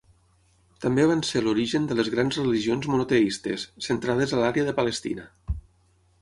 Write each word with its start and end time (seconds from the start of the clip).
També 0.85 1.03
van 1.11 1.19
ser 1.27 1.43
l'origen 1.47 1.85
de 1.91 1.97
les 1.99 2.09
grans 2.13 2.39
religions 2.41 2.87
monoteistes, 2.95 3.67
centrades 3.89 4.35
a 4.37 4.41
l'àrea 4.41 4.67
de 4.71 4.75
Palestina. 4.81 5.29